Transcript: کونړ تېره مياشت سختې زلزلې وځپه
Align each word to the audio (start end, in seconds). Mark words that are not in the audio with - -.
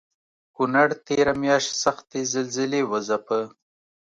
کونړ 0.55 0.87
تېره 1.07 1.33
مياشت 1.43 1.71
سختې 1.83 2.19
زلزلې 2.33 2.81
وځپه 2.91 3.39